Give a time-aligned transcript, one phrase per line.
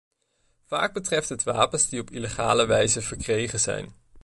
[0.65, 3.93] Vaak betreft het wapens die op illegale wijze verkregen zijn.